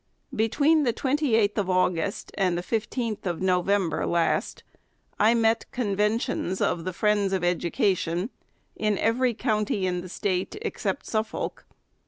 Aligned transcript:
Between 0.35 0.81
the 0.81 0.93
28th 0.93 1.59
of 1.59 1.69
August 1.69 2.31
and 2.33 2.57
the 2.57 2.63
15th 2.63 3.27
of 3.27 3.37
Novem 3.39 3.87
ber 3.87 4.07
last, 4.07 4.63
I 5.19 5.35
met 5.35 5.69
conventions 5.69 6.59
of 6.59 6.85
the 6.85 6.91
friends 6.91 7.33
of 7.33 7.43
education 7.43 8.31
in 8.75 8.97
every 8.97 9.35
county 9.35 9.85
in 9.85 10.01
the 10.01 10.09
State 10.09 10.55
except 10.63 11.05
Suffolk. 11.05 11.67